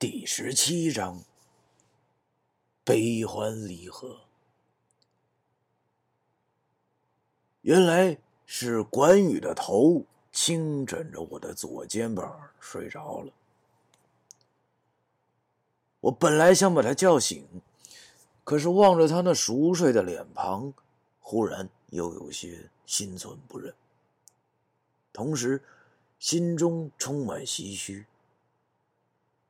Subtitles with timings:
[0.00, 1.24] 第十七章：
[2.84, 4.20] 悲欢离合。
[7.62, 8.16] 原来
[8.46, 13.32] 是关羽的头轻枕着我的左肩膀睡着了。
[15.98, 17.44] 我本来想把他叫醒，
[18.44, 20.72] 可是望着他那熟睡的脸庞，
[21.18, 23.74] 忽然又有些心存不忍，
[25.12, 25.60] 同时
[26.20, 28.06] 心中充满唏嘘。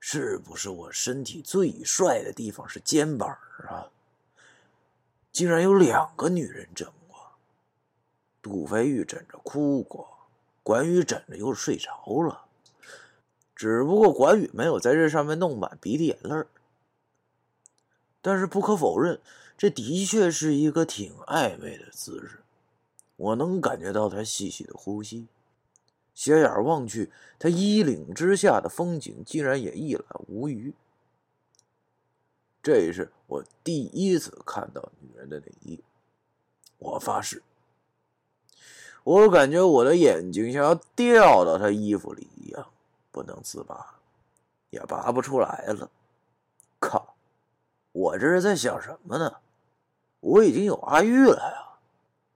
[0.00, 3.28] 是不是我身体最帅的地方是肩膀
[3.68, 3.90] 啊？
[5.32, 7.16] 竟然有两个女人枕过，
[8.40, 10.08] 杜飞玉枕着哭过，
[10.62, 12.46] 关羽枕着又睡着了。
[13.54, 16.44] 只不过关羽没有在这上面弄满鼻涕眼泪
[18.22, 19.20] 但是不可否认，
[19.56, 22.42] 这的确是一个挺暧昧的姿势。
[23.16, 25.26] 我能感觉到他细细的呼吸。
[26.18, 30.74] 斜眼望去，他衣领之下的风景竟然也一览无余。
[32.60, 35.80] 这是我第一次看到女人的内衣，
[36.78, 37.40] 我发誓，
[39.04, 42.68] 我感觉我的眼睛像要掉到她衣服里一样，
[43.12, 44.00] 不能自拔，
[44.70, 45.88] 也拔不出来了。
[46.80, 47.14] 靠！
[47.92, 49.36] 我这是在想什么呢？
[50.18, 51.78] 我已经有阿玉了呀！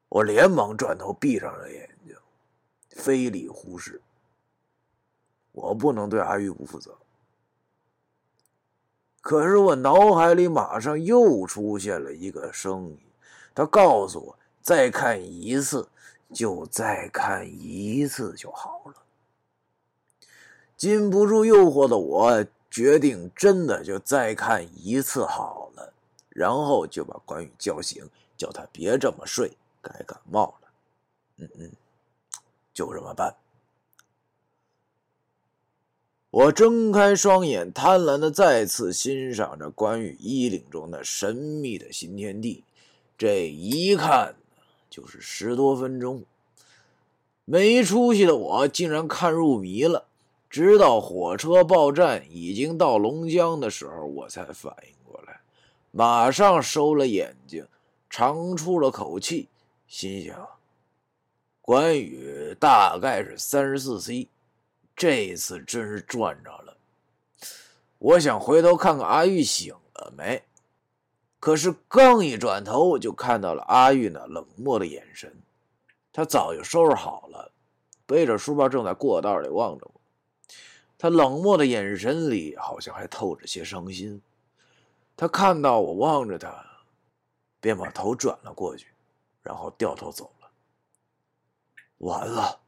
[0.09, 1.92] 我连忙转头闭上了眼。
[2.97, 4.01] 非礼忽视，
[5.53, 6.97] 我不能对阿玉不负责。
[9.21, 12.99] 可是我脑海里马上又出现了一个声音，
[13.55, 15.89] 他告诉我：再看一次，
[16.33, 18.95] 就再看一次就好了。
[20.77, 25.93] 禁不住诱惑的我，决定真的就再看一次好了，
[26.31, 28.05] 然后就把关羽叫醒，
[28.37, 30.69] 叫他别这么睡，该感冒了。
[31.37, 31.71] 嗯嗯。
[32.73, 33.37] 就这么办。
[36.31, 42.65] 我睁开双眼，贪婪的再次欣赏着关羽衣领中的神秘的新天地。
[43.19, 44.35] 这一看
[44.89, 46.25] 就是十多分钟，
[47.45, 50.07] 没出息的我竟然看入迷了。
[50.49, 55.41] 直到火车报站已经到龙江的时候，我才反应过来，
[55.91, 57.67] 马上收了眼睛，
[58.09, 59.49] 长出了口气，
[59.87, 60.49] 心想。
[61.63, 64.29] 关羽大概是三十四 C，
[64.97, 66.77] 这次真是赚着了。
[67.99, 70.43] 我想回头看看阿玉醒了没，
[71.39, 75.33] 可是刚一转头，就看到了阿玉那冷漠的眼神。
[76.13, 77.53] 他早就收拾好了，
[78.07, 80.01] 背着书包正在过道里望着我。
[80.99, 84.21] 他冷漠的眼神里好像还透着些伤心。
[85.17, 86.67] 他看到我望着他，
[87.61, 88.89] 便把头转了过去，
[89.43, 90.29] 然后掉头走。
[92.03, 92.59] 完了，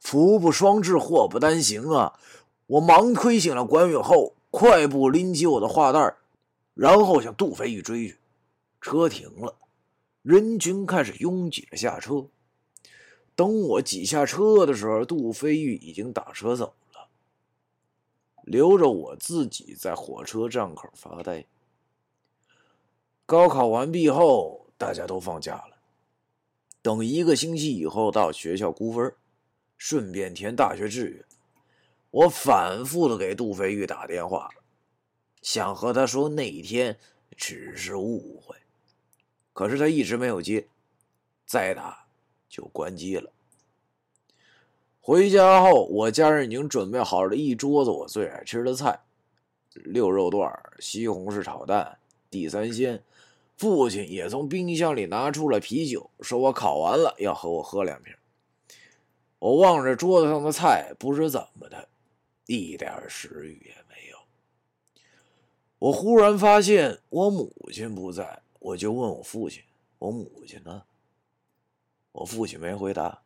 [0.00, 2.18] 福不双至，祸不单行啊！
[2.66, 6.16] 我忙推醒了关羽后，快步拎起我的画袋，
[6.74, 8.18] 然后向杜飞玉追去。
[8.80, 9.54] 车停了，
[10.22, 12.26] 人群开始拥挤着下车。
[13.36, 17.06] 等我挤下车的时候，杜飞玉已经打车走了，
[18.42, 21.46] 留着我自己在火车站口发呆。
[23.24, 25.75] 高考完毕后，大家都放假了。
[26.86, 29.12] 等一个星期以后到学校估分，
[29.76, 31.24] 顺便填大学志愿。
[32.12, 34.48] 我反复的给杜飞玉打电话，
[35.42, 36.96] 想和他说那一天
[37.36, 38.54] 只是误会，
[39.52, 40.68] 可是他一直没有接，
[41.44, 42.06] 再打
[42.48, 43.32] 就关机了。
[45.00, 49.00] 回家后，我家人已经准备好了一桌子我最爱吃的菜：
[49.72, 50.48] 六肉段、
[50.78, 51.98] 西红柿炒蛋、
[52.30, 53.02] 地三鲜。
[53.56, 58.14] 父亲也从冰箱里拿出了啤酒，说我考完了要和我喝两瓶。
[59.38, 61.88] 我望着桌子上的菜，不知怎么的，
[62.46, 64.18] 一点食欲也没有。
[65.78, 69.62] 我忽然发现我母亲不在，我就问我父亲
[69.98, 70.82] ：“我母亲呢？”
[72.12, 73.22] 我父亲没回答，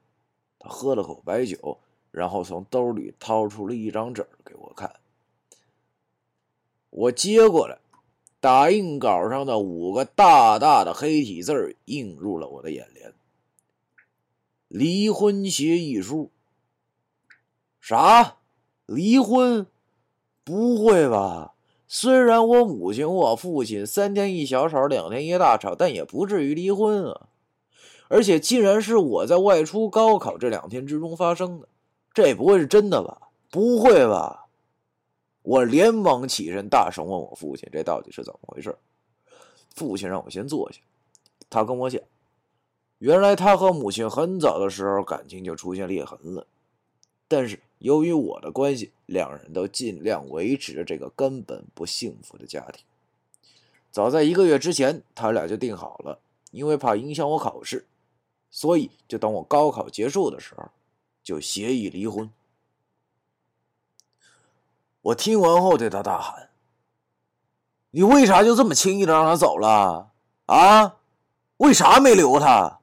[0.58, 1.78] 他喝了口白酒，
[2.10, 4.92] 然后从兜里掏出了一张纸给我看。
[6.91, 7.78] 我接过来。
[8.41, 13.13] 打印稿上的五个大大的黑体字映入了我的眼帘
[14.66, 16.31] ：“离婚协议书。”
[17.81, 18.37] 啥？
[18.87, 19.66] 离婚？
[20.42, 21.54] 不会吧？
[21.87, 27.28] 虽然我母亲我父亲三天一小吵，两天一大吵，但也不至于离婚啊！
[28.09, 31.69] 而且竟然是我在外出高考这两天之中发生的，
[32.15, 33.28] 这不会是真的吧？
[33.51, 34.40] 不会吧？
[35.42, 38.77] 我连忙起身，大声问我父亲：“这到底是怎么回事？”
[39.75, 40.81] 父亲让我先坐下。
[41.48, 42.01] 他跟我讲，
[42.98, 46.47] 原来他和母亲很早的时候感情就出现裂痕了。
[47.27, 52.84] 但是由于我的关系，两人都尽量维持着这个根本不幸福的家庭。
[53.91, 56.21] 早在一个月之前，他俩就定好了，
[56.51, 57.86] 因为怕影响我考试，
[58.51, 60.69] 所以就等我高考结束的时候，
[61.22, 62.31] 就协议离婚。
[65.02, 66.50] 我听完后对他大喊
[67.92, 70.10] ：“你为啥就这么轻易的让他走了？
[70.47, 70.97] 啊？
[71.56, 72.80] 为啥没留他？”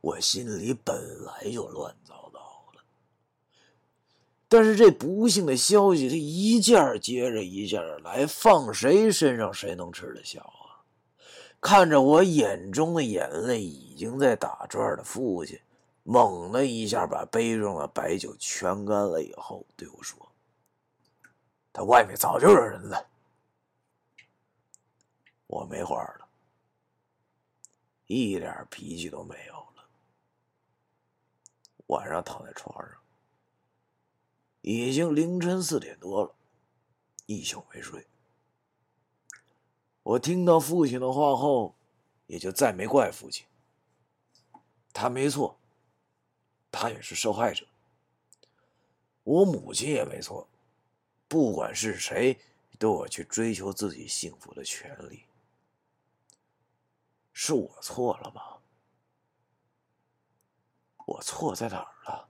[0.00, 2.38] 我心里本来就乱糟糟
[2.72, 2.80] 的，
[4.48, 10.86] 但是这不幸的消息，它一件接着一件来，放谁身上谁能吃得消啊？
[11.60, 15.58] 看着我眼中的眼泪已经在打转的父亲，
[16.04, 20.27] 猛的一下把杯中的白酒全干了以后，对我说。
[21.78, 23.08] 他外面早就有人了，
[25.46, 26.28] 我没话了，
[28.08, 29.88] 一点脾气都没有了。
[31.86, 32.98] 晚上躺在床上，
[34.62, 36.34] 已经凌晨四点多了，
[37.26, 38.08] 一宿没睡。
[40.02, 41.76] 我听到父亲的话后，
[42.26, 43.46] 也就再没怪父亲。
[44.92, 45.56] 他没错，
[46.72, 47.64] 他也是受害者。
[49.22, 50.48] 我母亲也没错。
[51.28, 52.40] 不管是谁，
[52.78, 55.26] 都有去追求自己幸福的权利。
[57.32, 58.58] 是我错了吗？
[61.06, 62.28] 我错在哪儿了？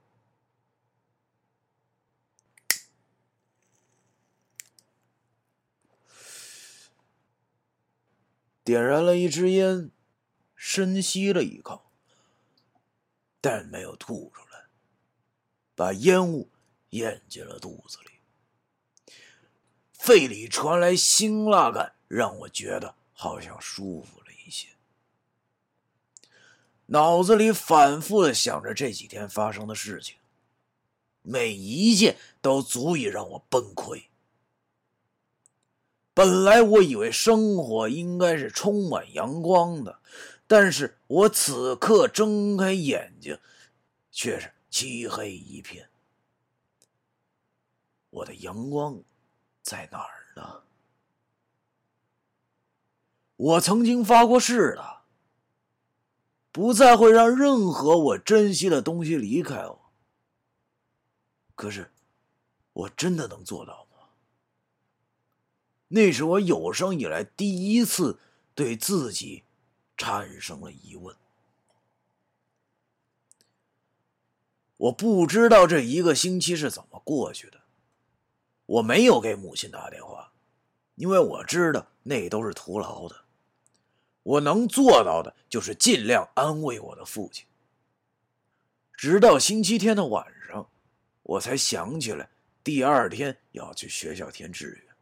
[8.62, 9.90] 点燃了一支烟，
[10.54, 11.90] 深吸了一口，
[13.40, 14.66] 但没有吐出来，
[15.74, 16.50] 把烟雾
[16.90, 18.17] 咽进了肚子里。
[20.08, 24.68] 肺里传来辛辣感，让我觉得好像舒服了一些。
[26.86, 30.16] 脑子里反复的想着这几天发生的事情，
[31.20, 34.04] 每一件都足以让我崩溃。
[36.14, 39.98] 本来我以为生活应该是充满阳光的，
[40.46, 43.38] 但是我此刻睁开眼睛，
[44.10, 45.90] 却是漆黑一片。
[48.08, 48.98] 我的阳光。
[49.68, 50.62] 在哪儿呢？
[53.36, 55.02] 我曾经发过誓的，
[56.50, 59.92] 不再会让任何我珍惜的东西离开我。
[61.54, 61.92] 可是，
[62.72, 64.08] 我真的能做到吗？
[65.88, 68.18] 那是我有生以来第一次
[68.54, 69.44] 对自己
[69.98, 71.14] 产生了疑问。
[74.78, 77.67] 我不知道这一个星期是怎么过去的。
[78.68, 80.30] 我没有给母亲打电话，
[80.96, 83.24] 因为我知道那都是徒劳的。
[84.22, 87.46] 我能做到的就是尽量安慰我的父亲。
[88.92, 90.68] 直到星期天的晚上，
[91.22, 92.28] 我才想起来
[92.62, 94.94] 第二天要去学校填志愿，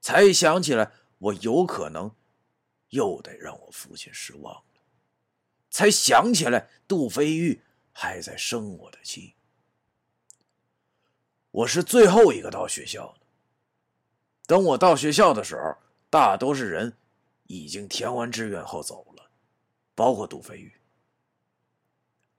[0.00, 2.14] 才想起来我有可能
[2.90, 4.80] 又得让我父亲失望了，
[5.68, 9.34] 才想起来杜飞玉还在生我的气。
[11.54, 13.26] 我是最后一个到学校的。
[14.44, 15.76] 等我到学校的时候，
[16.10, 16.96] 大多数人
[17.44, 19.30] 已经填完志愿后走了，
[19.94, 20.72] 包括杜飞宇。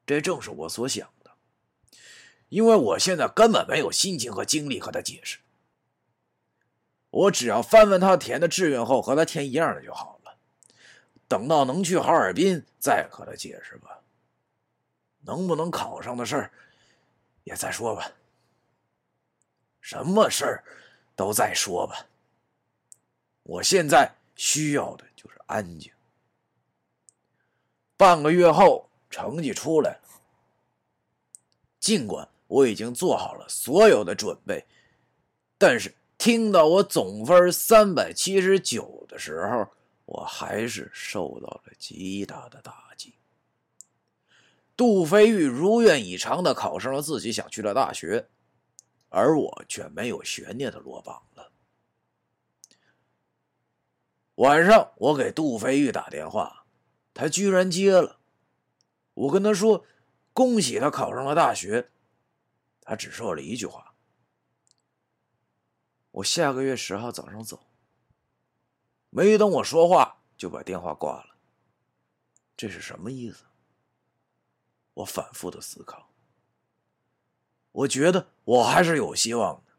[0.06, 1.32] 这正是我所想的，
[2.50, 5.39] 因为我现在根本没有心情和精力和他解释。
[7.10, 10.36] 我只要翻翻他填的志愿后和他填一样的就好了。
[11.30, 14.01] 等到能去哈尔滨再和他解释吧。
[15.22, 16.51] 能不能考上的事儿，
[17.46, 18.12] 也再说吧。
[19.86, 20.63] 什么事儿
[21.15, 22.08] 都再说吧。
[23.44, 25.92] 我现在需要的就是安静。
[27.96, 30.01] 半个月后，成绩出来了。
[31.80, 34.65] 尽管我已经做好了所有的准备，
[35.60, 39.68] 但是听到我总分三百七十九的时候，
[40.06, 43.13] 我还是受到了极大的打击。
[44.75, 48.27] 杜飞玉如愿以偿的考上了自己想去的大学。
[49.10, 51.52] 而我却没有悬念的落榜了。
[54.36, 56.66] 晚上，我给杜飞玉打电话，
[57.14, 58.20] 他居然接了。
[59.14, 59.86] 我跟他说
[60.34, 61.92] ：“恭喜他考上了大学。”
[62.82, 63.96] 他只说了一句话
[66.12, 67.68] ：“我下个月十号早上走。”
[69.10, 71.38] 没等我说话，就把电话挂了。
[72.58, 73.46] 这是什么意思？
[74.96, 76.10] 我反复的思考。
[77.75, 79.74] 我觉得我还是有希望的，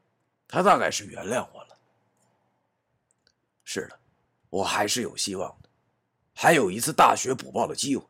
[0.47, 1.79] 他大概是原谅我了。
[3.65, 3.99] 是的，
[4.51, 5.71] 我还是有希望的，
[6.35, 8.07] 还有一次大学补报的机会。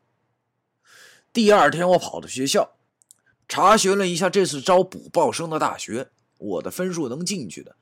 [1.31, 2.75] 第二天，我跑到学校，
[3.47, 7.73] 查询了一下这次招补报生的大学，我的分数能进去的，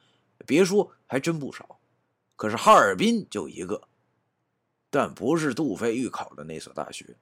[0.45, 1.79] 别说还真不少。
[2.35, 3.81] 可是哈尔滨就一个，
[4.91, 7.17] 但不是杜飞预考的那所大学，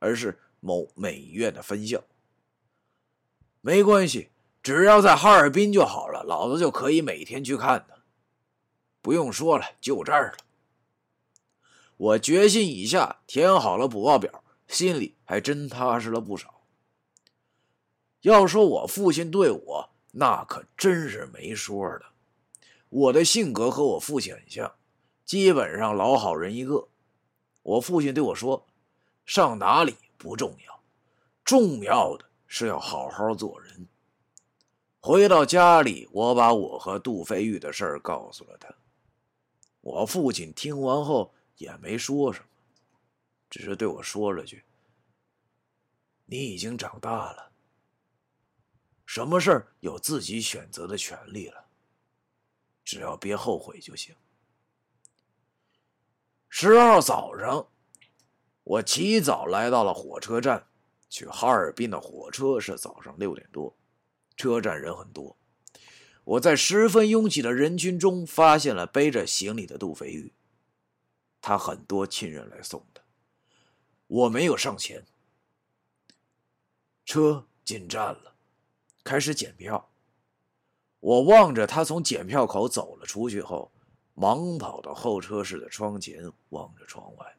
[0.00, 2.02] 而是某美院的分校。
[3.64, 8.02] 没关系，只要在哈尔滨就好了，老子就可以每天去看他。
[9.00, 10.38] 不用说了，就这儿了。
[11.96, 16.62] 我决心已下，填好了补报表，心里还真踏实了不少。
[18.22, 22.06] 要说我父亲对我，那可真是没说的。
[22.88, 24.74] 我的性格和我父亲很像，
[25.24, 26.88] 基本上老好人一个。
[27.62, 28.66] 我父亲对我说
[29.24, 30.82] ：“上哪里不重要，
[31.44, 33.88] 重要的是要好好做人。”
[35.00, 38.68] 回到家里，我把我和杜飞玉的事儿告诉了他。
[39.80, 42.46] 我父亲听完后也没说什么，
[43.48, 44.62] 只是对我说了句
[46.26, 47.52] ：“你已经长大了。”
[49.06, 51.64] 什么事儿有自己选择的权利了，
[52.84, 54.14] 只要别后悔就行。
[56.50, 57.66] 十号早上，
[58.62, 60.68] 我起早来到了火车站，
[61.12, 63.76] 去哈尔滨的火车是早上六点多，
[64.34, 65.36] 车站人很多。
[66.24, 70.32] 我在十分拥挤的人群中发现了背着行李的杜飞玉，
[71.42, 73.02] 他很多亲人来送的，
[74.06, 75.04] 我没有上前。
[77.04, 78.34] 车进站了。
[79.04, 79.90] 开始检票，
[81.00, 83.70] 我望着他从检票口走了出去后，
[84.14, 87.36] 忙跑到候车室的窗前，望着窗外。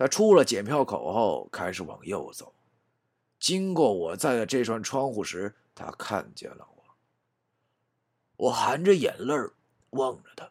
[0.00, 2.54] 他出了检票口后，开始往右走。
[3.38, 6.84] 经过我在的这扇窗户时，他看见了我。
[8.36, 9.34] 我含着眼泪
[9.90, 10.50] 望着他，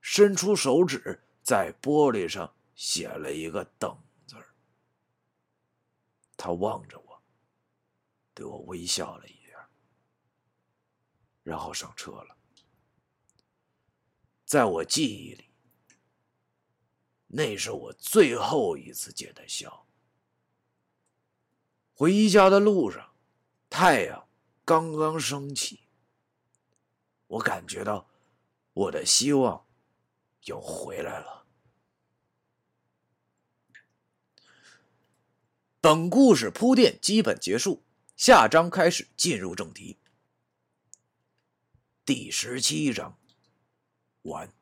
[0.00, 4.36] 伸出手指在玻璃上写了一个“等”字
[6.36, 7.20] 他望着我。
[8.32, 9.68] 对我微笑了一下，
[11.42, 12.36] 然后上车了。
[14.44, 15.50] 在我记忆里，
[17.36, 19.86] 那是我最后一次见他笑。
[21.92, 23.12] 回家的路上，
[23.68, 24.28] 太阳
[24.64, 25.80] 刚刚升起，
[27.26, 28.08] 我感觉到
[28.72, 29.66] 我的希望
[30.44, 31.44] 又回来了。
[35.80, 37.82] 本故事铺垫基本结束。
[38.16, 39.98] 下章开始进入正题，
[42.04, 43.18] 第十七章
[44.22, 44.52] 完。